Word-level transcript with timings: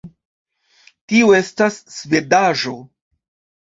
Tio 1.13 1.31
estas 1.43 1.79
svedaĵo 2.01 2.79